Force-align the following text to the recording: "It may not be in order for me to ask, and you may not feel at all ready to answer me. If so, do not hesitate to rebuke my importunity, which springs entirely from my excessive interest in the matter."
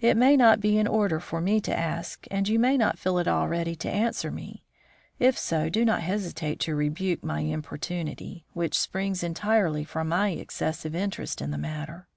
"It 0.00 0.16
may 0.16 0.38
not 0.38 0.58
be 0.58 0.78
in 0.78 0.86
order 0.86 1.20
for 1.20 1.38
me 1.42 1.60
to 1.60 1.78
ask, 1.78 2.26
and 2.30 2.48
you 2.48 2.58
may 2.58 2.78
not 2.78 2.98
feel 2.98 3.18
at 3.18 3.28
all 3.28 3.46
ready 3.46 3.76
to 3.76 3.90
answer 3.90 4.30
me. 4.30 4.64
If 5.18 5.36
so, 5.36 5.68
do 5.68 5.84
not 5.84 6.00
hesitate 6.00 6.58
to 6.60 6.74
rebuke 6.74 7.22
my 7.22 7.40
importunity, 7.40 8.46
which 8.54 8.78
springs 8.80 9.22
entirely 9.22 9.84
from 9.84 10.08
my 10.08 10.30
excessive 10.30 10.94
interest 10.94 11.42
in 11.42 11.50
the 11.50 11.58
matter." 11.58 12.08